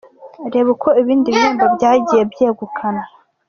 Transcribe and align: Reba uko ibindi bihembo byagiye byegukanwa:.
Reba 0.53 0.69
uko 0.75 0.89
ibindi 1.01 1.27
bihembo 1.35 1.65
byagiye 1.75 2.23
byegukanwa:. 2.31 3.05